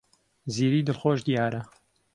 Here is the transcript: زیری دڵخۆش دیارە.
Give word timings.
زیری 0.53 0.81
دڵخۆش 0.87 1.19
دیارە. 1.27 1.61